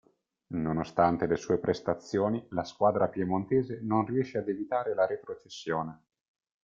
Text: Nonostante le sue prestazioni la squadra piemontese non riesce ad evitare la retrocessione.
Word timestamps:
Nonostante 0.55 1.27
le 1.27 1.35
sue 1.35 1.59
prestazioni 1.59 2.43
la 2.53 2.63
squadra 2.63 3.07
piemontese 3.07 3.81
non 3.83 4.03
riesce 4.03 4.39
ad 4.39 4.49
evitare 4.49 4.95
la 4.95 5.05
retrocessione. 5.05 6.01